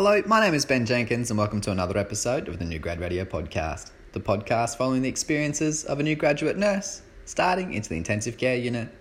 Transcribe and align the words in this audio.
Hello, 0.00 0.22
my 0.26 0.40
name 0.40 0.54
is 0.54 0.64
Ben 0.64 0.86
Jenkins, 0.86 1.28
and 1.28 1.36
welcome 1.36 1.60
to 1.62 1.72
another 1.72 1.98
episode 1.98 2.46
of 2.46 2.60
the 2.60 2.64
New 2.64 2.78
Grad 2.78 3.00
Radio 3.00 3.24
Podcast, 3.24 3.90
the 4.12 4.20
podcast 4.20 4.76
following 4.76 5.02
the 5.02 5.08
experiences 5.08 5.82
of 5.84 5.98
a 5.98 6.04
new 6.04 6.14
graduate 6.14 6.56
nurse 6.56 7.02
starting 7.24 7.74
into 7.74 7.88
the 7.88 7.96
intensive 7.96 8.38
care 8.38 8.54
unit. 8.54 8.94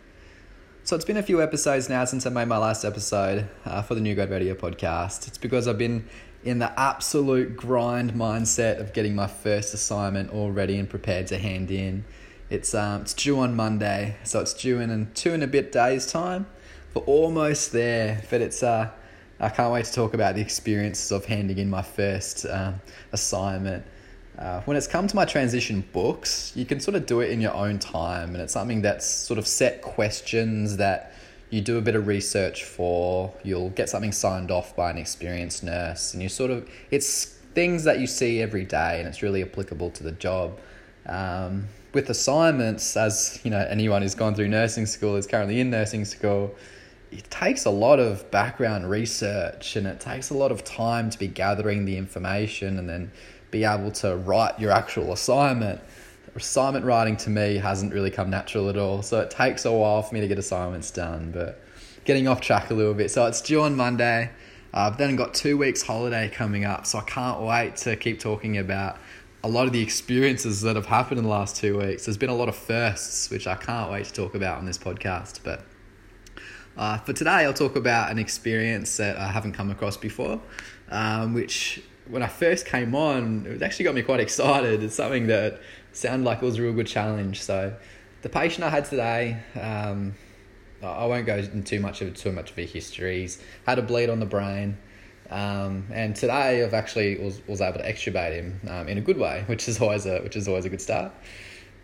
So, 0.84 0.96
it's 0.96 1.06
been 1.06 1.18
a 1.18 1.22
few 1.22 1.40
episodes 1.40 1.88
now 1.88 2.04
since 2.06 2.26
I 2.26 2.32
made 2.32 2.48
my 2.48 2.58
last 2.58 2.84
episode 2.84 3.48
uh, 3.64 3.84
for 3.84 3.94
the 3.94 4.02
New 4.02 4.16
Grad 4.16 4.32
Radio 4.32 4.56
Podcast. 4.56 5.28
It's 5.28 5.38
because 5.38 5.68
I've 5.68 5.78
been 5.78 6.10
in 6.44 6.58
the 6.58 6.74
absolute 6.80 7.56
grind 7.56 8.14
mindset 8.14 8.80
of 8.80 8.92
getting 8.92 9.14
my 9.14 9.28
first 9.28 9.76
assignment 9.76 10.32
all 10.34 10.52
ready 10.52 10.80
and 10.80 10.90
prepared 10.90 11.28
to 11.28 11.38
hand 11.38 11.70
in. 11.70 12.06
It's 12.50 12.74
um, 12.74 13.02
it's 13.02 13.14
due 13.14 13.40
on 13.40 13.56
Monday, 13.56 14.18
so 14.24 14.40
it's 14.40 14.56
due 14.56 14.80
in, 14.80 14.90
in 14.90 15.12
two 15.14 15.32
and 15.32 15.44
a 15.44 15.48
bit 15.48 15.72
days' 15.72 16.08
time. 16.08 16.48
We're 16.96 17.04
almost 17.04 17.72
there, 17.72 18.24
but 18.32 18.42
it's 18.42 18.64
uh, 18.64 18.90
I 19.40 19.50
can't 19.50 19.72
wait 19.72 19.86
to 19.86 19.94
talk 19.94 20.14
about 20.16 20.36
the 20.36 20.42
experiences 20.42 21.12
of 21.12 21.26
handing 21.26 21.60
in 21.60 21.70
my 21.70 21.84
first 21.84 22.46
um, 22.50 22.82
assignment. 23.12 23.86
Uh, 24.38 24.62
when 24.62 24.76
it's 24.76 24.88
come 24.88 25.08
to 25.08 25.16
my 25.16 25.26
transition 25.26 25.84
books, 25.94 26.52
you 26.56 26.66
can 26.66 26.80
sort 26.80 26.96
of 26.96 27.06
do 27.06 27.22
it 27.22 27.32
in 27.32 27.40
your 27.40 27.54
own 27.54 27.78
time, 27.78 28.30
and 28.34 28.38
it's 28.38 28.54
something 28.54 28.82
that's 28.82 29.06
sort 29.06 29.38
of 29.38 29.46
set 29.46 29.82
questions 29.82 30.78
that 30.78 31.14
you 31.50 31.62
do 31.62 31.78
a 31.78 31.82
bit 31.82 31.96
of 31.96 32.08
research 32.08 32.64
for. 32.64 33.32
You'll 33.44 33.70
get 33.70 33.90
something 33.90 34.12
signed 34.12 34.52
off 34.52 34.76
by 34.76 34.90
an 34.92 34.98
experienced 34.98 35.64
nurse, 35.64 36.14
and 36.14 36.22
you 36.22 36.30
sort 36.30 36.52
of 36.52 36.68
it's 36.92 37.26
things 37.54 37.84
that 37.84 38.00
you 38.00 38.08
see 38.08 38.42
every 38.42 38.66
day, 38.66 39.00
and 39.00 39.08
it's 39.08 39.22
really 39.22 39.44
applicable 39.44 39.92
to 39.92 40.04
the 40.04 40.12
job. 40.14 40.58
Um, 41.08 41.68
with 41.94 42.10
assignments, 42.10 42.98
as 42.98 43.40
you 43.44 43.52
know, 43.52 43.66
anyone 43.70 44.02
who's 44.02 44.16
gone 44.16 44.36
through 44.36 44.50
nursing 44.50 44.86
school 44.86 45.16
is 45.16 45.26
currently 45.26 45.60
in 45.60 45.70
nursing 45.70 46.06
school 46.06 46.54
it 47.12 47.30
takes 47.30 47.66
a 47.66 47.70
lot 47.70 48.00
of 48.00 48.30
background 48.32 48.90
research 48.90 49.76
and 49.76 49.88
it 49.88 50.00
takes 50.00 50.30
a 50.30 50.34
lot 50.34 50.52
of 50.52 50.64
time 50.64 51.10
to 51.10 51.18
be 51.18 51.28
gathering 51.28 51.86
the 51.86 51.98
information 51.98 52.78
and 52.78 52.90
then 52.90 53.12
be 53.52 53.64
able 53.64 53.92
to 53.92 54.16
write 54.18 54.60
your 54.60 54.72
actual 54.72 55.14
assignment. 55.14 55.80
Assignment 56.36 56.86
writing 56.86 57.18
to 57.18 57.30
me 57.30 57.56
hasn't 57.56 57.94
really 57.94 58.12
come 58.12 58.30
natural 58.30 58.70
at 58.70 58.78
all, 58.78 59.02
so 59.02 59.20
it 59.22 59.32
takes 59.32 59.66
a 59.66 59.72
while 59.72 60.04
for 60.04 60.14
me 60.14 60.22
to 60.22 60.28
get 60.28 60.38
assignments 60.38 60.92
done. 60.92 61.32
But 61.32 61.60
getting 62.06 62.28
off 62.28 62.42
track 62.42 62.70
a 62.70 62.76
little 62.76 62.94
bit, 62.94 63.10
so 63.10 63.26
it's 63.26 63.42
due 63.42 63.62
on 63.62 63.76
Monday. 63.76 64.30
I've 64.74 64.98
then 64.98 65.16
got 65.16 65.34
two 65.34 65.58
weeks 65.58 65.82
holiday 65.82 66.30
coming 66.30 66.64
up, 66.64 66.86
so 66.86 67.00
I 67.00 67.04
can't 67.04 67.42
wait 67.42 67.78
to 67.78 67.96
keep 67.96 68.20
talking 68.20 68.60
about 68.60 68.98
a 69.44 69.48
lot 69.48 69.66
of 69.66 69.74
the 69.74 69.82
experiences 69.82 70.62
that 70.62 70.76
have 70.76 70.86
happened 70.86 71.18
in 71.18 71.24
the 71.24 71.30
last 71.30 71.56
two 71.56 71.80
weeks. 71.80 72.06
There's 72.06 72.18
been 72.18 72.30
a 72.30 72.36
lot 72.36 72.50
of 72.50 72.56
firsts, 72.56 73.32
which 73.32 73.48
I 73.48 73.56
can't 73.56 73.92
wait 73.92 74.06
to 74.06 74.14
talk 74.14 74.36
about 74.36 74.60
on 74.60 74.66
this 74.66 74.78
podcast, 74.78 75.40
but 75.44 75.64
uh, 76.78 76.98
for 77.00 77.12
today, 77.12 77.46
I'll 77.46 77.54
talk 77.54 77.76
about 77.76 78.12
an 78.12 78.20
experience 78.20 78.98
that 78.98 79.18
I 79.18 79.28
haven't 79.28 79.54
come 79.54 79.72
across 79.72 79.98
before, 79.98 80.40
um, 80.90 81.34
which 81.34 81.82
when 82.08 82.22
I 82.22 82.28
first 82.28 82.66
came 82.66 82.94
on, 82.94 83.48
it 83.48 83.62
actually 83.62 83.86
got 83.86 83.96
me 83.96 84.04
quite 84.04 84.20
excited. 84.20 84.84
It's 84.84 84.96
something 84.96 85.28
that 85.28 85.60
sounded 85.92 86.26
like 86.26 86.42
it 86.42 86.46
was 86.46 86.60
a 86.60 86.62
real 86.62 86.74
good 86.74 86.88
challenge. 86.88 87.42
So, 87.42 87.76
the 88.22 88.30
patient 88.30 88.64
I 88.64 88.70
had 88.70 88.86
today, 88.86 89.40
um, 89.60 90.14
I 90.84 91.06
won't 91.06 91.26
go 91.26 91.38
into 91.38 91.62
too 91.62 91.80
much 91.80 92.02
of 92.02 92.16
too 92.16 92.32
much 92.32 92.52
of 92.52 92.60
a 92.60 92.66
history. 92.66 93.22
He's 93.22 93.42
had 93.66 93.80
a 93.80 93.82
bleed 93.82 94.10
on 94.10 94.20
the 94.20 94.26
brain, 94.28 94.78
um, 95.32 95.88
and 95.92 96.16
today 96.16 96.64
I've 96.64 96.76
actually 96.76 97.18
was, 97.18 97.42
was 97.48 97.60
able 97.60 97.80
to 97.80 97.92
extubate 97.92 98.34
him 98.34 98.62
um, 98.70 98.88
in 98.88 99.00
a 99.00 99.02
good 99.02 99.18
way, 99.18 99.44
which 99.48 99.68
is 99.68 99.82
always 99.82 100.06
a 100.06 100.20
which 100.20 100.36
is 100.36 100.48
always 100.48 100.66
a 100.66 100.70
good 100.70 100.82
start. 100.82 101.12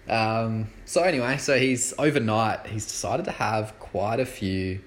Um, 0.10 0.70
so 0.86 1.02
anyway, 1.02 1.38
so 1.38 1.58
he's 1.58 1.94
overnight. 1.98 2.68
He's 2.68 2.86
decided 2.86 3.26
to 3.26 3.32
have 3.32 3.78
quite 3.80 4.20
a 4.20 4.26
few 4.26 4.82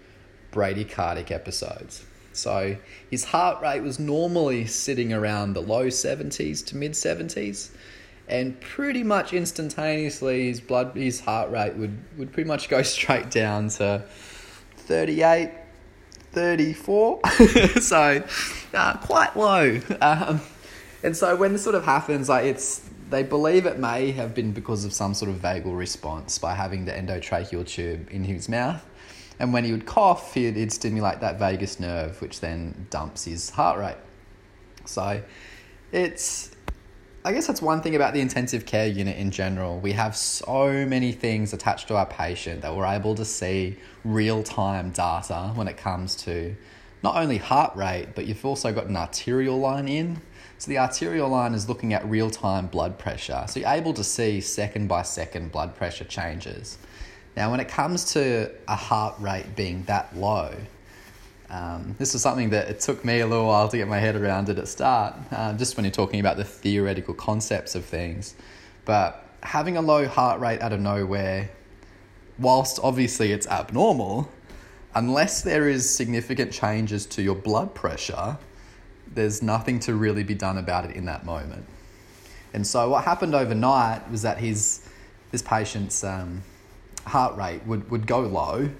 bradycardic 0.52 1.30
episodes. 1.30 2.04
So 2.32 2.76
his 3.10 3.24
heart 3.24 3.62
rate 3.62 3.80
was 3.82 3.98
normally 3.98 4.66
sitting 4.66 5.12
around 5.12 5.54
the 5.54 5.62
low 5.62 5.88
seventies 5.88 6.62
to 6.64 6.76
mid 6.76 6.94
seventies, 6.94 7.72
and 8.28 8.60
pretty 8.60 9.02
much 9.02 9.32
instantaneously 9.32 10.48
his 10.48 10.60
blood, 10.60 10.94
his 10.94 11.20
heart 11.20 11.50
rate 11.50 11.76
would 11.76 11.96
would 12.18 12.32
pretty 12.32 12.48
much 12.48 12.68
go 12.68 12.82
straight 12.82 13.30
down 13.30 13.68
to 13.70 14.04
38, 14.76 15.50
34. 16.32 17.20
so 17.80 18.22
uh, 18.74 18.96
quite 18.98 19.36
low. 19.36 19.80
Um, 20.00 20.40
and 21.02 21.16
so 21.16 21.34
when 21.36 21.52
this 21.52 21.64
sort 21.64 21.74
of 21.74 21.84
happens, 21.84 22.28
like 22.28 22.44
it's 22.44 22.88
they 23.08 23.22
believe 23.22 23.66
it 23.66 23.78
may 23.78 24.10
have 24.12 24.34
been 24.34 24.52
because 24.52 24.84
of 24.84 24.92
some 24.92 25.14
sort 25.14 25.30
of 25.30 25.36
vagal 25.36 25.76
response 25.76 26.38
by 26.38 26.54
having 26.54 26.84
the 26.84 26.92
endotracheal 26.92 27.66
tube 27.66 28.08
in 28.10 28.24
his 28.24 28.48
mouth. 28.48 28.84
And 29.38 29.52
when 29.52 29.64
he 29.64 29.72
would 29.72 29.86
cough, 29.86 30.34
he'd, 30.34 30.56
he'd 30.56 30.72
stimulate 30.72 31.20
that 31.20 31.38
vagus 31.38 31.78
nerve, 31.78 32.20
which 32.20 32.40
then 32.40 32.86
dumps 32.90 33.24
his 33.24 33.50
heart 33.50 33.78
rate. 33.78 33.96
So 34.86 35.22
it's, 35.92 36.50
I 37.24 37.32
guess 37.32 37.46
that's 37.46 37.60
one 37.60 37.82
thing 37.82 37.96
about 37.96 38.14
the 38.14 38.20
intensive 38.20 38.66
care 38.66 38.86
unit 38.86 39.16
in 39.18 39.30
general. 39.30 39.78
We 39.78 39.92
have 39.92 40.16
so 40.16 40.86
many 40.86 41.12
things 41.12 41.52
attached 41.52 41.88
to 41.88 41.96
our 41.96 42.06
patient 42.06 42.62
that 42.62 42.74
we're 42.74 42.86
able 42.86 43.14
to 43.14 43.24
see 43.24 43.76
real 44.04 44.42
time 44.42 44.90
data 44.90 45.52
when 45.54 45.68
it 45.68 45.76
comes 45.76 46.16
to 46.16 46.56
not 47.02 47.16
only 47.16 47.38
heart 47.38 47.76
rate, 47.76 48.08
but 48.14 48.26
you've 48.26 48.44
also 48.44 48.72
got 48.72 48.86
an 48.86 48.96
arterial 48.96 49.58
line 49.58 49.88
in. 49.88 50.20
So 50.58 50.70
the 50.70 50.78
arterial 50.78 51.28
line 51.28 51.54
is 51.54 51.68
looking 51.68 51.92
at 51.92 52.04
real 52.06 52.30
time 52.30 52.66
blood 52.66 52.98
pressure. 52.98 53.44
So 53.48 53.60
you're 53.60 53.68
able 53.68 53.92
to 53.94 54.04
see 54.04 54.40
second 54.40 54.88
by 54.88 55.02
second 55.02 55.52
blood 55.52 55.76
pressure 55.76 56.04
changes. 56.04 56.78
Now, 57.36 57.50
when 57.50 57.60
it 57.60 57.68
comes 57.68 58.12
to 58.14 58.50
a 58.66 58.74
heart 58.74 59.14
rate 59.20 59.54
being 59.54 59.84
that 59.84 60.16
low, 60.16 60.54
um, 61.50 61.94
this 61.98 62.14
was 62.14 62.22
something 62.22 62.50
that 62.50 62.68
it 62.68 62.80
took 62.80 63.04
me 63.04 63.20
a 63.20 63.26
little 63.26 63.46
while 63.46 63.68
to 63.68 63.76
get 63.76 63.86
my 63.86 63.98
head 63.98 64.16
around 64.16 64.48
at 64.48 64.56
the 64.56 64.66
start, 64.66 65.14
uh, 65.30 65.52
just 65.52 65.76
when 65.76 65.84
you're 65.84 65.92
talking 65.92 66.18
about 66.18 66.38
the 66.38 66.44
theoretical 66.44 67.14
concepts 67.14 67.74
of 67.74 67.84
things. 67.84 68.34
But 68.84 69.22
having 69.42 69.76
a 69.76 69.82
low 69.82 70.08
heart 70.08 70.40
rate 70.40 70.60
out 70.62 70.72
of 70.72 70.80
nowhere, 70.80 71.50
whilst 72.38 72.80
obviously 72.82 73.32
it's 73.32 73.46
abnormal, 73.46 74.28
unless 74.96 75.42
there 75.42 75.68
is 75.68 75.88
significant 75.88 76.50
changes 76.50 77.04
to 77.04 77.22
your 77.22 77.34
blood 77.34 77.74
pressure, 77.74 78.38
there's 79.14 79.42
nothing 79.42 79.78
to 79.78 79.94
really 79.94 80.24
be 80.24 80.34
done 80.34 80.56
about 80.58 80.88
it 80.88 80.96
in 80.96 81.04
that 81.04 81.24
moment. 81.24 81.64
And 82.54 82.66
so 82.66 82.88
what 82.88 83.04
happened 83.04 83.34
overnight 83.34 84.10
was 84.10 84.22
that 84.22 84.38
his 84.38 84.88
this 85.32 85.42
patient's 85.42 86.02
um, 86.02 86.42
heart 87.04 87.36
rate 87.36 87.64
would, 87.66 87.90
would 87.90 88.06
go 88.06 88.20
low, 88.20 88.70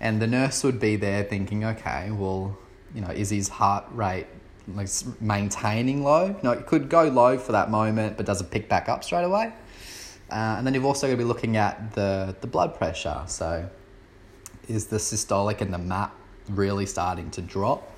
and 0.00 0.20
the 0.20 0.26
nurse 0.26 0.64
would 0.64 0.80
be 0.80 0.96
there 0.96 1.22
thinking, 1.22 1.64
okay, 1.64 2.10
well, 2.10 2.58
you 2.94 3.00
know, 3.00 3.10
is 3.10 3.30
his 3.30 3.48
heart 3.48 3.84
rate 3.92 4.26
like 4.74 4.88
maintaining 5.20 6.02
low? 6.02 6.26
You 6.26 6.40
know, 6.42 6.50
it 6.52 6.66
could 6.66 6.88
go 6.88 7.04
low 7.04 7.38
for 7.38 7.52
that 7.52 7.70
moment, 7.70 8.16
but 8.16 8.26
does 8.26 8.40
it 8.40 8.50
pick 8.50 8.68
back 8.68 8.88
up 8.88 9.04
straight 9.04 9.24
away? 9.24 9.52
Uh, 10.28 10.56
and 10.56 10.66
then 10.66 10.74
you've 10.74 10.84
also 10.84 11.06
got 11.06 11.12
to 11.12 11.18
be 11.18 11.24
looking 11.24 11.56
at 11.56 11.92
the 11.92 12.34
the 12.40 12.48
blood 12.48 12.74
pressure. 12.74 13.22
So, 13.28 13.68
is 14.68 14.86
the 14.86 14.98
systolic 14.98 15.60
and 15.60 15.72
the 15.72 15.78
MAP 15.78 16.14
really 16.48 16.86
starting 16.86 17.30
to 17.32 17.42
drop? 17.42 17.92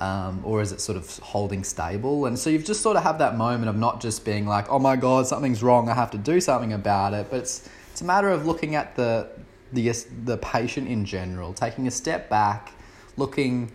um, 0.00 0.40
or 0.44 0.60
is 0.60 0.72
it 0.72 0.80
sort 0.80 0.96
of 0.96 1.18
holding 1.18 1.64
stable? 1.64 2.26
And 2.26 2.38
so 2.38 2.50
you've 2.50 2.64
just 2.64 2.82
sort 2.82 2.96
of 2.96 3.02
have 3.02 3.18
that 3.18 3.36
moment 3.36 3.68
of 3.68 3.76
not 3.76 4.00
just 4.00 4.24
being 4.24 4.46
like, 4.46 4.68
oh 4.68 4.78
my 4.78 4.96
god, 4.96 5.26
something's 5.26 5.62
wrong, 5.62 5.88
I 5.88 5.94
have 5.94 6.10
to 6.12 6.18
do 6.18 6.40
something 6.40 6.72
about 6.72 7.14
it, 7.14 7.28
but 7.30 7.40
it's 7.40 7.68
it's 7.90 8.00
a 8.00 8.04
matter 8.04 8.28
of 8.28 8.46
looking 8.46 8.74
at 8.74 8.96
the 8.96 9.28
the 9.72 9.92
the 10.24 10.36
patient 10.38 10.88
in 10.88 11.04
general, 11.04 11.52
taking 11.52 11.86
a 11.86 11.90
step 11.90 12.28
back, 12.28 12.72
looking 13.16 13.70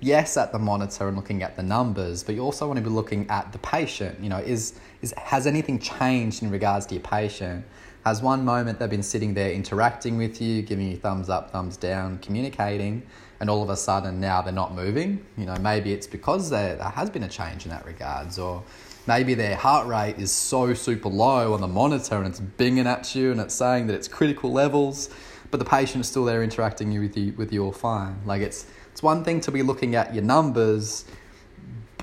yes 0.00 0.36
at 0.36 0.52
the 0.52 0.58
monitor 0.58 1.08
and 1.08 1.16
looking 1.16 1.42
at 1.42 1.56
the 1.56 1.62
numbers, 1.62 2.22
but 2.22 2.34
you 2.34 2.42
also 2.42 2.66
want 2.66 2.76
to 2.76 2.82
be 2.82 2.90
looking 2.90 3.28
at 3.28 3.50
the 3.52 3.58
patient. 3.58 4.20
You 4.20 4.28
know, 4.28 4.38
is 4.38 4.74
is 5.02 5.12
has 5.16 5.46
anything 5.46 5.78
changed 5.80 6.42
in 6.42 6.50
regards 6.50 6.86
to 6.86 6.94
your 6.94 7.02
patient? 7.02 7.64
Has 8.04 8.20
one 8.20 8.44
moment 8.44 8.78
they've 8.78 8.90
been 8.90 9.02
sitting 9.02 9.32
there 9.32 9.50
interacting 9.50 10.18
with 10.18 10.38
you, 10.38 10.60
giving 10.60 10.90
you 10.90 10.98
thumbs 10.98 11.30
up, 11.30 11.50
thumbs 11.52 11.78
down, 11.78 12.18
communicating, 12.18 13.02
and 13.40 13.48
all 13.48 13.62
of 13.62 13.70
a 13.70 13.76
sudden 13.78 14.20
now 14.20 14.42
they're 14.42 14.52
not 14.52 14.74
moving? 14.74 15.24
You 15.38 15.46
know, 15.46 15.56
maybe 15.56 15.94
it's 15.94 16.06
because 16.06 16.50
there, 16.50 16.76
there 16.76 16.90
has 16.90 17.08
been 17.08 17.22
a 17.22 17.28
change 17.28 17.64
in 17.64 17.70
that 17.70 17.86
regards, 17.86 18.38
or 18.38 18.62
maybe 19.06 19.32
their 19.32 19.56
heart 19.56 19.86
rate 19.86 20.18
is 20.18 20.30
so 20.30 20.74
super 20.74 21.08
low 21.08 21.54
on 21.54 21.62
the 21.62 21.66
monitor 21.66 22.16
and 22.16 22.26
it's 22.26 22.40
binging 22.40 22.84
at 22.84 23.14
you 23.14 23.32
and 23.32 23.40
it's 23.40 23.54
saying 23.54 23.86
that 23.86 23.94
it's 23.94 24.06
critical 24.06 24.52
levels, 24.52 25.08
but 25.50 25.56
the 25.56 25.64
patient 25.64 26.02
is 26.02 26.06
still 26.06 26.26
there 26.26 26.42
interacting 26.42 27.00
with 27.00 27.16
you 27.16 27.32
with 27.38 27.54
you 27.54 27.64
all 27.64 27.72
fine. 27.72 28.20
Like 28.26 28.42
it's 28.42 28.66
it's 28.92 29.02
one 29.02 29.24
thing 29.24 29.40
to 29.40 29.50
be 29.50 29.62
looking 29.62 29.94
at 29.94 30.14
your 30.14 30.24
numbers, 30.24 31.06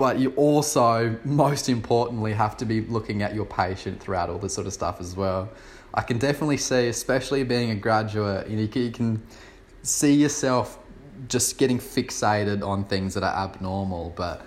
but 0.02 0.18
you 0.18 0.32
also 0.32 1.16
most 1.24 1.70
importantly 1.70 2.34
have 2.34 2.58
to 2.58 2.66
be 2.66 2.82
looking 2.82 3.22
at 3.22 3.36
your 3.36 3.46
patient 3.46 4.02
throughout 4.02 4.32
all 4.32 4.40
this 4.40 4.52
sort 4.52 4.66
of 4.66 4.74
stuff 4.74 5.00
as 5.00 5.16
well. 5.16 5.48
I 5.94 6.02
can 6.02 6.18
definitely 6.18 6.58
see, 6.58 6.88
especially 6.88 7.44
being 7.44 7.70
a 7.70 7.76
graduate, 7.76 8.50
you, 8.50 8.56
know, 8.56 8.64
you 8.64 8.90
can 8.90 9.22
see 9.84 10.16
yourself 10.16 10.80
just 11.28 11.60
getting 11.60 11.78
fixated 11.78 12.66
on 12.68 12.84
things 12.86 13.14
that 13.14 13.22
are 13.22 13.46
abnormal. 13.46 14.12
But 14.16 14.44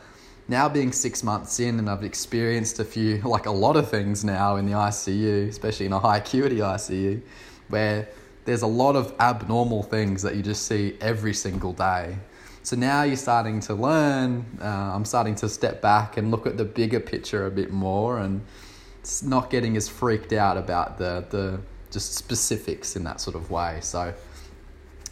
now 0.48 0.68
being 0.68 0.90
six 0.90 1.22
months 1.22 1.60
in, 1.60 1.78
and 1.78 1.88
I've 1.88 2.02
experienced 2.02 2.80
a 2.80 2.84
few, 2.84 3.18
like 3.24 3.46
a 3.46 3.52
lot 3.52 3.76
of 3.76 3.88
things 3.88 4.24
now 4.24 4.56
in 4.56 4.66
the 4.66 4.72
ICU, 4.72 5.48
especially 5.48 5.86
in 5.86 5.92
a 5.92 6.00
high 6.00 6.16
acuity 6.16 6.56
ICU, 6.56 7.22
where 7.68 8.08
there's 8.44 8.62
a 8.62 8.66
lot 8.82 8.96
of 8.96 9.14
abnormal 9.20 9.84
things 9.84 10.20
that 10.22 10.34
you 10.34 10.42
just 10.42 10.66
see 10.66 10.96
every 11.00 11.32
single 11.32 11.72
day. 11.72 12.16
So 12.64 12.76
now 12.76 13.02
you're 13.02 13.16
starting 13.16 13.61
to 13.61 13.75
learn. 13.75 14.46
Uh, 14.58 14.64
I'm 14.64 15.05
starting 15.05 15.34
to 15.37 15.50
step 15.50 15.82
back 15.82 16.16
and 16.16 16.31
look 16.31 16.46
at 16.46 16.56
the 16.56 16.64
bigger 16.64 16.99
picture 16.99 17.44
a 17.44 17.50
bit 17.50 17.70
more, 17.70 18.19
and 18.19 18.40
not 19.22 19.50
getting 19.50 19.76
as 19.76 19.87
freaked 19.87 20.32
out 20.32 20.56
about 20.56 20.96
the 20.96 21.26
the 21.28 21.61
just 21.90 22.14
specifics 22.14 22.96
in 22.96 23.05
that 23.05 23.20
sort 23.20 23.37
of 23.37 23.50
way. 23.50 23.81
So 23.82 24.14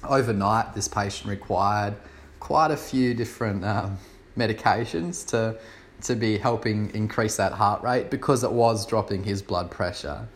overnight, 0.03 0.75
this 0.75 0.89
patient 0.89 1.29
required 1.29 1.95
quite 2.41 2.71
a 2.71 2.77
few 2.77 3.13
different 3.13 3.67
um, 3.67 3.99
medications 4.35 5.27
to 5.29 5.59
to 6.07 6.17
be 6.17 6.39
helping 6.39 6.91
increase 6.95 7.37
that 7.37 7.53
heart 7.53 7.83
rate 7.83 8.11
because 8.11 8.45
it 8.45 8.51
was 8.51 8.87
dropping 8.87 9.25
his 9.25 9.43
blood 9.43 9.71
pressure. 9.71 10.27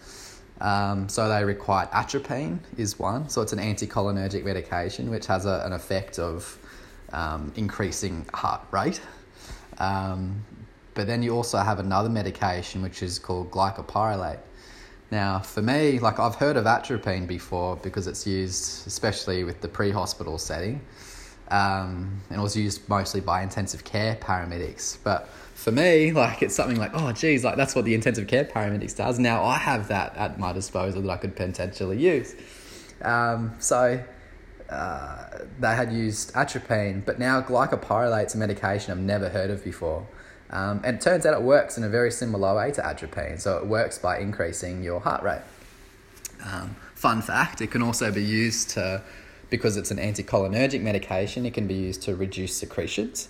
Um, 0.60 1.08
so 1.08 1.30
they 1.30 1.42
required 1.44 1.88
atropine 1.92 2.58
is 2.76 2.98
one. 2.98 3.30
So 3.30 3.40
it's 3.40 3.54
an 3.54 3.58
anticholinergic 3.58 4.44
medication 4.44 5.10
which 5.10 5.26
has 5.26 5.46
a, 5.46 5.62
an 5.64 5.72
effect 5.72 6.18
of 6.18 6.58
um, 7.12 7.52
increasing 7.56 8.26
heart 8.32 8.62
rate. 8.70 9.00
Um, 9.78 10.44
but 10.94 11.06
then 11.06 11.22
you 11.22 11.34
also 11.34 11.58
have 11.58 11.78
another 11.78 12.08
medication 12.08 12.82
which 12.82 13.02
is 13.02 13.18
called 13.18 13.50
glycopyrrolate. 13.50 14.38
Now, 15.10 15.38
for 15.38 15.62
me, 15.62 15.98
like 15.98 16.18
I've 16.18 16.34
heard 16.34 16.56
of 16.56 16.66
atropine 16.66 17.26
before 17.26 17.76
because 17.76 18.06
it's 18.06 18.26
used 18.26 18.86
especially 18.86 19.44
with 19.44 19.60
the 19.60 19.68
pre-hospital 19.68 20.36
setting, 20.38 20.80
um, 21.48 22.20
and 22.28 22.40
it 22.40 22.42
was 22.42 22.56
used 22.56 22.88
mostly 22.88 23.20
by 23.20 23.42
intensive 23.42 23.84
care 23.84 24.16
paramedics. 24.16 24.98
But 25.04 25.28
for 25.54 25.70
me, 25.70 26.10
like 26.12 26.42
it's 26.42 26.56
something 26.56 26.78
like, 26.78 26.90
oh, 26.94 27.12
geez, 27.12 27.44
like 27.44 27.56
that's 27.56 27.76
what 27.76 27.84
the 27.84 27.94
intensive 27.94 28.26
care 28.26 28.44
paramedics 28.44 28.96
does. 28.96 29.18
Now 29.20 29.44
I 29.44 29.58
have 29.58 29.88
that 29.88 30.16
at 30.16 30.40
my 30.40 30.52
disposal 30.52 31.02
that 31.02 31.10
I 31.10 31.16
could 31.18 31.36
potentially 31.36 31.98
use. 31.98 32.34
Um, 33.02 33.54
so 33.60 34.02
uh, 34.70 35.26
they 35.60 35.74
had 35.74 35.92
used 35.92 36.32
atropine, 36.34 37.02
but 37.04 37.18
now 37.18 37.40
glycopyrrolate's 37.40 38.34
a 38.34 38.38
medication 38.38 38.92
I've 38.92 38.98
never 38.98 39.28
heard 39.28 39.50
of 39.50 39.62
before. 39.62 40.06
Um, 40.50 40.80
and 40.84 40.96
it 40.96 41.00
turns 41.00 41.26
out 41.26 41.34
it 41.34 41.42
works 41.42 41.76
in 41.76 41.84
a 41.84 41.88
very 41.88 42.10
similar 42.10 42.54
way 42.54 42.70
to 42.72 42.86
atropine. 42.86 43.38
So 43.38 43.58
it 43.58 43.66
works 43.66 43.98
by 43.98 44.18
increasing 44.18 44.82
your 44.82 45.00
heart 45.00 45.22
rate. 45.22 45.42
Um, 46.44 46.76
fun 46.94 47.22
fact 47.22 47.60
it 47.60 47.70
can 47.70 47.82
also 47.82 48.12
be 48.12 48.22
used 48.22 48.70
to, 48.70 49.02
because 49.50 49.76
it's 49.76 49.90
an 49.90 49.98
anticholinergic 49.98 50.82
medication, 50.82 51.46
it 51.46 51.54
can 51.54 51.66
be 51.66 51.74
used 51.74 52.02
to 52.02 52.14
reduce 52.14 52.54
secretions. 52.54 53.28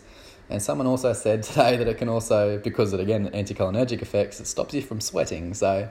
And 0.48 0.62
someone 0.62 0.86
also 0.86 1.12
said 1.12 1.42
today 1.42 1.76
that 1.76 1.88
it 1.88 1.98
can 1.98 2.08
also, 2.08 2.58
because 2.58 2.92
of 2.92 3.00
again 3.00 3.28
anticholinergic 3.30 4.02
effects, 4.02 4.40
it 4.40 4.46
stops 4.46 4.74
you 4.74 4.82
from 4.82 5.00
sweating. 5.00 5.54
So 5.54 5.88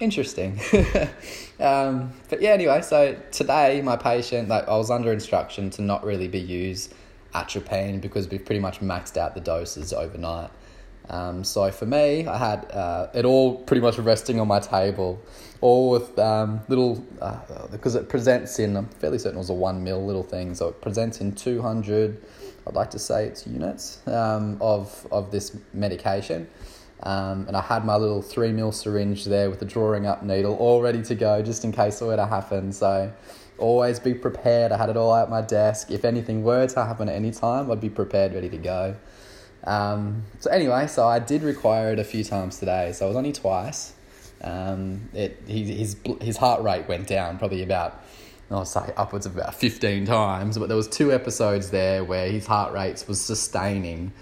interesting. 0.00 0.60
um, 1.60 2.12
but 2.28 2.40
yeah, 2.40 2.50
anyway, 2.50 2.82
so 2.82 3.16
today 3.30 3.80
my 3.82 3.96
patient, 3.96 4.48
like 4.48 4.66
I 4.66 4.76
was 4.76 4.90
under 4.90 5.12
instruction 5.12 5.70
to 5.70 5.82
not 5.82 6.04
really 6.04 6.28
be 6.28 6.40
used 6.40 6.94
atropine 7.34 8.00
because 8.00 8.28
we've 8.28 8.44
pretty 8.44 8.60
much 8.60 8.80
maxed 8.80 9.16
out 9.16 9.34
the 9.34 9.40
doses 9.40 9.92
overnight. 9.92 10.50
Um, 11.08 11.44
so 11.44 11.70
for 11.70 11.86
me, 11.86 12.26
I 12.26 12.38
had 12.38 12.70
uh, 12.70 13.08
it 13.14 13.24
all 13.24 13.58
pretty 13.58 13.80
much 13.80 13.98
resting 13.98 14.40
on 14.40 14.48
my 14.48 14.60
table, 14.60 15.20
all 15.60 15.90
with 15.90 16.18
um, 16.18 16.60
little 16.68 17.04
uh, 17.20 17.66
because 17.70 17.94
it 17.94 18.08
presents 18.08 18.58
in. 18.58 18.76
I'm 18.76 18.86
fairly 18.86 19.18
certain 19.18 19.36
it 19.36 19.40
was 19.40 19.50
a 19.50 19.54
one 19.54 19.82
mil 19.82 20.04
little 20.04 20.22
thing, 20.22 20.54
so 20.54 20.68
it 20.68 20.80
presents 20.80 21.20
in 21.20 21.32
two 21.32 21.60
hundred. 21.60 22.22
I'd 22.66 22.74
like 22.74 22.90
to 22.90 22.98
say 22.98 23.26
it's 23.26 23.46
units 23.46 24.06
um, 24.06 24.56
of 24.60 25.06
of 25.10 25.32
this 25.32 25.56
medication, 25.74 26.48
um, 27.02 27.46
and 27.48 27.56
I 27.56 27.60
had 27.60 27.84
my 27.84 27.96
little 27.96 28.22
three 28.22 28.52
mil 28.52 28.72
syringe 28.72 29.24
there 29.24 29.50
with 29.50 29.58
the 29.58 29.66
drawing 29.66 30.06
up 30.06 30.22
needle 30.22 30.54
all 30.56 30.80
ready 30.80 31.02
to 31.02 31.14
go 31.14 31.42
just 31.42 31.64
in 31.64 31.72
case 31.72 32.00
it 32.00 32.06
were 32.06 32.16
to 32.16 32.26
happen. 32.26 32.72
So 32.72 33.12
always 33.58 33.98
be 33.98 34.14
prepared. 34.14 34.72
I 34.72 34.76
had 34.76 34.88
it 34.88 34.96
all 34.96 35.14
at 35.14 35.28
my 35.28 35.42
desk. 35.42 35.90
If 35.90 36.04
anything 36.04 36.42
were 36.42 36.66
to 36.68 36.84
happen 36.84 37.08
at 37.08 37.16
any 37.16 37.32
time, 37.32 37.70
I'd 37.70 37.80
be 37.80 37.90
prepared, 37.90 38.34
ready 38.34 38.48
to 38.48 38.56
go. 38.56 38.96
Um, 39.64 40.24
so 40.40 40.50
anyway, 40.50 40.86
so 40.86 41.06
I 41.06 41.18
did 41.18 41.42
require 41.42 41.92
it 41.92 41.98
a 41.98 42.04
few 42.04 42.24
times 42.24 42.58
today. 42.58 42.92
So 42.92 43.06
it 43.06 43.08
was 43.08 43.16
only 43.16 43.32
twice. 43.32 43.94
Um, 44.42 45.08
it 45.14 45.42
his 45.46 45.96
his 46.20 46.36
heart 46.36 46.62
rate 46.62 46.88
went 46.88 47.06
down 47.06 47.38
probably 47.38 47.62
about 47.62 48.02
I'll 48.50 48.64
say 48.64 48.92
upwards 48.96 49.24
of 49.24 49.36
about 49.36 49.54
fifteen 49.54 50.04
times. 50.04 50.58
But 50.58 50.68
there 50.68 50.76
was 50.76 50.88
two 50.88 51.12
episodes 51.12 51.70
there 51.70 52.04
where 52.04 52.30
his 52.30 52.46
heart 52.46 52.72
rate 52.72 53.04
was 53.06 53.20
sustaining 53.20 54.12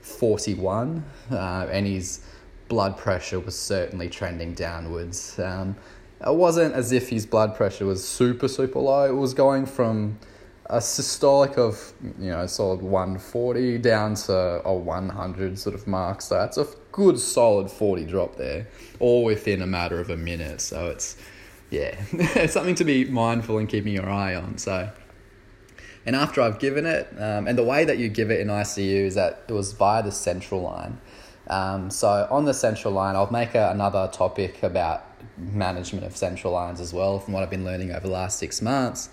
forty 0.00 0.54
one, 0.54 1.04
uh, 1.30 1.68
and 1.70 1.86
his 1.86 2.20
blood 2.68 2.96
pressure 2.96 3.40
was 3.40 3.56
certainly 3.56 4.08
trending 4.08 4.54
downwards. 4.54 5.38
Um, 5.38 5.76
it 6.24 6.34
wasn't 6.34 6.74
as 6.74 6.92
if 6.92 7.08
his 7.08 7.24
blood 7.24 7.54
pressure 7.54 7.86
was 7.86 8.06
super 8.06 8.48
super 8.48 8.80
low. 8.80 9.04
It 9.04 9.16
was 9.16 9.34
going 9.34 9.66
from 9.66 10.18
a 10.70 10.78
systolic 10.78 11.58
of 11.58 11.92
you 12.18 12.30
know 12.30 12.46
solid 12.46 12.80
140 12.80 13.78
down 13.78 14.14
to 14.14 14.32
a 14.64 14.72
100 14.72 15.58
sort 15.58 15.74
of 15.74 15.86
mark. 15.86 16.22
So 16.22 16.36
that's 16.36 16.56
a 16.56 16.66
good 16.92 17.18
solid 17.18 17.70
40 17.70 18.06
drop 18.06 18.36
there 18.36 18.68
all 19.00 19.24
within 19.24 19.62
a 19.62 19.66
matter 19.66 20.00
of 20.00 20.10
a 20.10 20.16
minute. 20.16 20.60
So 20.60 20.86
it's 20.86 21.16
yeah 21.70 22.00
it's 22.12 22.52
something 22.52 22.76
to 22.76 22.84
be 22.84 23.04
mindful 23.04 23.58
and 23.58 23.68
keeping 23.68 23.92
your 23.92 24.08
eye 24.08 24.36
on. 24.36 24.58
So 24.58 24.90
and 26.06 26.16
after 26.16 26.40
i've 26.40 26.58
given 26.58 26.86
it 26.86 27.08
um, 27.18 27.46
and 27.46 27.58
the 27.58 27.64
way 27.64 27.84
that 27.84 27.98
you 27.98 28.08
give 28.08 28.30
it 28.30 28.40
in 28.40 28.48
icu 28.48 29.06
is 29.06 29.16
that 29.16 29.44
it 29.48 29.52
was 29.52 29.72
via 29.72 30.02
the 30.02 30.12
central 30.12 30.62
line. 30.62 30.98
Um, 31.48 31.90
so 31.90 32.28
on 32.30 32.44
the 32.44 32.54
central 32.54 32.94
line 32.94 33.16
i'll 33.16 33.30
make 33.32 33.56
a, 33.56 33.70
another 33.70 34.08
topic 34.12 34.62
about 34.62 35.04
management 35.36 36.06
of 36.06 36.16
central 36.16 36.52
lines 36.52 36.80
as 36.80 36.94
well 36.94 37.18
from 37.18 37.34
what 37.34 37.42
i've 37.42 37.50
been 37.50 37.64
learning 37.64 37.90
over 37.90 38.06
the 38.06 38.12
last 38.12 38.38
six 38.38 38.62
months 38.62 39.10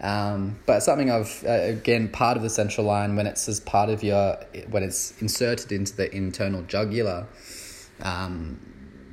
um, 0.00 0.58
but 0.66 0.80
something 0.80 1.10
I've 1.10 1.44
uh, 1.46 1.52
again 1.52 2.08
part 2.08 2.36
of 2.36 2.42
the 2.42 2.50
central 2.50 2.86
line 2.86 3.16
when 3.16 3.26
it's 3.26 3.48
as 3.48 3.60
part 3.60 3.88
of 3.88 4.02
your 4.02 4.36
when 4.68 4.82
it's 4.82 5.20
inserted 5.22 5.72
into 5.72 5.96
the 5.96 6.14
internal 6.14 6.62
jugular 6.62 7.26
um, 8.02 8.60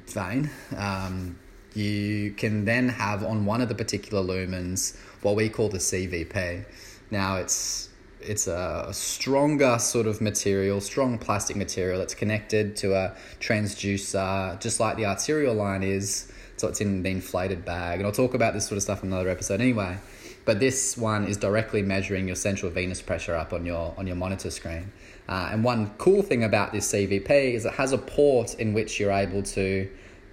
vein, 0.08 0.50
um, 0.76 1.40
you 1.74 2.32
can 2.34 2.66
then 2.66 2.90
have 2.90 3.24
on 3.24 3.46
one 3.46 3.62
of 3.62 3.70
the 3.70 3.76
particular 3.76 4.22
lumens 4.22 4.98
what 5.22 5.36
we 5.36 5.48
call 5.48 5.70
the 5.70 5.78
CVP. 5.78 6.66
Now 7.12 7.38
it's 7.38 7.90
it's 8.20 8.48
a 8.48 8.90
stronger 8.92 9.80
sort 9.80 10.08
of 10.08 10.20
material, 10.20 10.82
strong 10.82 11.18
plastic 11.18 11.56
material 11.56 12.00
that's 12.00 12.16
connected 12.16 12.76
to 12.78 12.94
a 12.94 13.16
transducer, 13.40 14.60
just 14.60 14.80
like 14.82 14.98
the 14.98 15.06
arterial 15.06 15.54
line 15.54 15.84
is. 15.84 16.30
So 16.58 16.68
it's 16.68 16.82
in 16.82 17.04
the 17.04 17.10
inflated 17.10 17.66
bag, 17.66 18.00
and 18.00 18.06
I'll 18.06 18.14
talk 18.14 18.34
about 18.34 18.54
this 18.54 18.68
sort 18.68 18.78
of 18.78 18.84
stuff 18.84 19.02
in 19.02 19.10
another 19.12 19.30
episode 19.30 19.60
anyway 19.60 19.98
but 20.46 20.60
this 20.60 20.98
one 20.98 21.26
is 21.26 21.38
directly 21.38 21.82
measuring 21.82 22.28
your 22.28 22.36
central 22.36 22.72
venous 22.72 23.02
pressure 23.02 23.36
up 23.36 23.54
on 23.54 23.66
your 23.66 23.94
on 23.98 24.08
your 24.08 24.16
monitor 24.16 24.52
screen. 24.52 24.92
Uh, 25.28 25.50
and 25.52 25.64
one 25.64 25.92
cool 25.98 26.22
thing 26.22 26.44
about 26.44 26.74
this 26.74 26.92
CVP 26.92 27.54
is 27.54 27.66
it 27.66 27.74
has 27.74 27.94
a 27.94 27.98
port 27.98 28.56
in 28.56 28.74
which 28.74 29.00
you're 29.00 29.12
able 29.12 29.42
to 29.42 29.90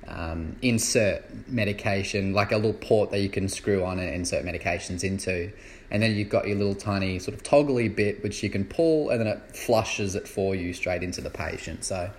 um, 0.09 0.57
insert 0.63 1.23
medication, 1.49 2.33
like 2.33 2.53
a 2.53 2.57
little 2.57 2.73
port 2.73 3.11
that 3.13 3.21
you 3.21 3.29
can 3.29 3.49
screw 3.49 3.85
on 3.85 3.99
and 3.99 4.13
insert 4.13 4.45
medications 4.45 5.05
into. 5.05 5.53
And 5.93 6.03
then 6.03 6.15
you've 6.15 6.29
got 6.29 6.47
your 6.47 6.57
little 6.57 6.75
tiny 6.75 7.19
sort 7.19 7.37
of 7.37 7.43
toggly 7.43 7.95
bit 7.95 8.23
which 8.23 8.43
you 8.43 8.51
can 8.51 8.65
pull, 8.65 9.11
and 9.11 9.21
then 9.21 9.27
it 9.27 9.57
flushes 9.57 10.15
it 10.15 10.27
for 10.27 10.55
you 10.55 10.73
straight 10.73 11.03
into 11.03 11.21
the 11.21 11.31
patient. 11.31 11.85
So 11.85 12.11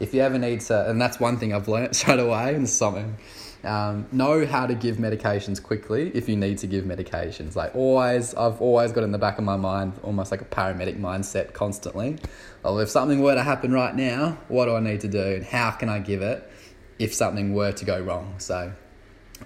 if 0.00 0.14
you 0.14 0.20
ever 0.20 0.38
need 0.38 0.60
to, 0.62 0.88
and 0.88 1.00
that's 1.00 1.20
one 1.20 1.38
thing 1.38 1.52
I've 1.52 1.68
learned 1.68 1.96
straight 1.96 2.20
away, 2.20 2.54
and 2.54 2.68
something 2.68 3.16
um, 3.64 4.06
know 4.10 4.44
how 4.44 4.66
to 4.66 4.74
give 4.74 4.96
medications 4.96 5.62
quickly 5.62 6.10
if 6.14 6.28
you 6.28 6.36
need 6.36 6.58
to 6.58 6.66
give 6.66 6.84
medications. 6.84 7.54
Like 7.54 7.74
always, 7.76 8.34
I've 8.34 8.60
always 8.60 8.92
got 8.92 9.04
in 9.04 9.12
the 9.12 9.18
back 9.18 9.38
of 9.38 9.44
my 9.44 9.56
mind 9.56 9.94
almost 10.02 10.30
like 10.30 10.40
a 10.40 10.46
paramedic 10.46 10.98
mindset 10.98 11.52
constantly. 11.52 12.18
Well, 12.62 12.78
if 12.80 12.90
something 12.90 13.22
were 13.22 13.34
to 13.34 13.42
happen 13.42 13.72
right 13.72 13.94
now, 13.94 14.38
what 14.48 14.66
do 14.66 14.74
I 14.74 14.80
need 14.80 15.00
to 15.02 15.08
do 15.08 15.22
and 15.22 15.44
how 15.44 15.70
can 15.70 15.88
I 15.88 16.00
give 16.00 16.22
it 16.22 16.50
if 16.98 17.14
something 17.14 17.54
were 17.54 17.72
to 17.72 17.84
go 17.84 18.00
wrong? 18.00 18.34
So 18.38 18.72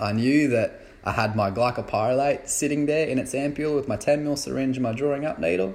I 0.01 0.13
knew 0.13 0.49
that 0.49 0.81
I 1.05 1.13
had 1.13 1.37
my 1.37 1.51
glycopyrrolate 1.51 2.49
sitting 2.49 2.87
there 2.87 3.07
in 3.07 3.19
its 3.19 3.33
ampule 3.35 3.77
with 3.77 3.87
my 3.87 3.97
10 3.97 4.25
ml 4.25 4.39
syringe 4.39 4.77
and 4.77 4.83
my 4.83 4.93
drawing 4.93 5.25
up 5.25 5.39
needle. 5.39 5.75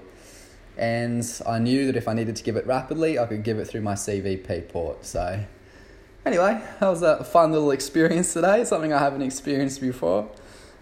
And 0.78 1.24
I 1.46 1.60
knew 1.60 1.86
that 1.86 1.96
if 1.96 2.08
I 2.08 2.14
needed 2.14 2.36
to 2.38 2.44
give 2.44 2.56
it 2.56 2.66
rapidly, 2.66 3.20
I 3.20 3.28
could 3.28 3.44
give 3.44 3.60
it 3.60 3.66
through 3.66 3.82
my 3.82 3.94
CVP 3.94 4.70
port. 4.70 5.06
So 5.06 5.44
Anyway, 6.24 6.62
that 6.80 6.88
was 6.88 7.01
a 7.01 7.24
fun 7.24 7.51
little 7.51 7.72
experience 7.72 8.34
today, 8.34 8.63
something 8.63 8.94
I 8.94 9.00
haven't 9.00 9.24
experienced 9.24 9.82
before. 9.82 10.30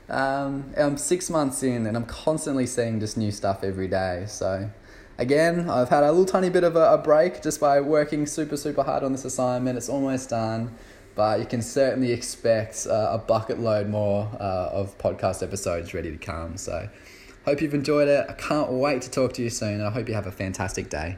Um, 0.10 0.74
I'm 0.75 0.98
six 0.98 1.29
months 1.29 1.63
in 1.63 1.86
and 1.86 1.96
I'm 1.96 2.05
constantly 2.05 2.65
seeing 2.65 3.00
just 3.00 3.15
new 3.15 3.31
stuff 3.31 3.63
every 3.63 3.88
day. 3.88 4.25
So, 4.27 4.69
again, 5.17 5.69
I've 5.69 5.88
had 5.88 6.03
a 6.03 6.12
little 6.12 6.25
tiny 6.25 6.50
bit 6.50 6.65
of 6.65 6.75
a, 6.75 6.93
a 6.93 6.98
break 6.98 7.41
just 7.41 7.62
by 7.62 7.79
working 7.79 8.25
super, 8.25 8.58
super 8.58 8.84
hard 8.84 9.03
on 9.03 9.13
this 9.13 9.24
assignment. 9.24 9.77
It's 9.77 9.88
almost 9.88 10.29
done, 10.29 10.75
but 11.15 11.39
you 11.39 11.46
can 11.46 11.62
certainly 11.62 12.12
expect 12.12 12.86
uh, 12.89 13.12
a 13.12 13.17
bucket 13.17 13.60
load 13.60 13.88
more 13.88 14.29
uh, 14.41 14.72
of 14.74 14.98
podcast 14.98 15.41
episodes 15.41 15.93
ready 15.93 16.12
to 16.12 16.17
come. 16.17 16.58
So, 16.58 16.89
hope 17.46 17.62
you've 17.62 17.74
enjoyed 17.74 18.10
it. 18.10 18.25
I 18.27 18.34
can't 18.34 18.72
wait 18.72 19.03
to 19.03 19.12
talk 19.12 19.34
to 19.34 19.41
you 19.41 19.50
soon. 19.50 19.79
I 19.79 19.89
hope 19.89 20.10
you 20.10 20.15
have 20.15 20.27
a 20.27 20.34
fantastic 20.34 20.89
day. 20.89 21.17